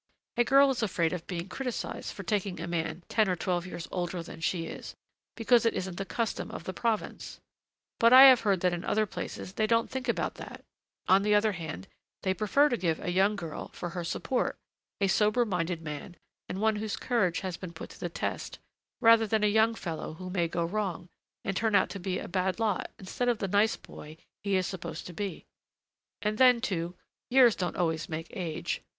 a 0.35 0.43
girl 0.43 0.71
is 0.71 0.81
afraid 0.81 1.13
of 1.13 1.27
being 1.27 1.47
criticised 1.47 2.11
for 2.11 2.23
taking 2.23 2.59
a 2.59 2.65
man 2.65 3.03
ten 3.07 3.29
or 3.29 3.35
twelve 3.35 3.67
years 3.67 3.87
older 3.91 4.23
than 4.23 4.41
she 4.41 4.65
is, 4.65 4.95
because 5.35 5.63
it 5.63 5.75
isn't 5.75 5.97
the 5.97 6.05
custom 6.05 6.49
of 6.49 6.63
the 6.63 6.73
province; 6.73 7.39
but 7.99 8.11
I 8.11 8.23
have 8.23 8.39
heard 8.41 8.61
that 8.61 8.73
in 8.73 8.83
other 8.83 9.05
places 9.05 9.53
they 9.53 9.67
don't 9.67 9.91
think 9.91 10.09
about 10.09 10.33
that; 10.41 10.63
on 11.07 11.21
the 11.21 11.35
other 11.35 11.51
hand, 11.51 11.87
they 12.23 12.33
prefer 12.33 12.67
to 12.69 12.77
give 12.77 12.99
a 12.99 13.11
young 13.11 13.35
girl, 13.35 13.67
for 13.73 13.89
her 13.89 14.03
support, 14.03 14.57
a 14.99 15.05
sober 15.05 15.45
minded 15.45 15.83
man 15.83 16.15
and 16.49 16.59
one 16.59 16.77
whose 16.77 16.95
courage 16.97 17.41
has 17.41 17.55
been 17.55 17.71
put 17.71 17.91
to 17.91 17.99
the 17.99 18.09
test, 18.09 18.57
rather 19.01 19.27
than 19.27 19.43
a 19.43 19.47
young 19.47 19.75
fellow 19.75 20.15
who 20.15 20.31
may 20.31 20.47
go 20.47 20.65
wrong, 20.65 21.09
and 21.45 21.55
turn 21.55 21.75
out 21.75 21.91
to 21.91 21.99
be 21.99 22.17
a 22.17 22.27
bad 22.27 22.59
lot 22.59 22.89
instead 22.97 23.29
of 23.29 23.37
the 23.37 23.47
nice 23.47 23.75
boy 23.75 24.17
he 24.43 24.55
is 24.55 24.65
supposed 24.65 25.05
to 25.05 25.13
be. 25.13 25.45
And 26.23 26.39
then, 26.39 26.59
too, 26.59 26.95
years 27.29 27.55
don't 27.55 27.77
always 27.77 28.09
make 28.09 28.35
age. 28.35 28.81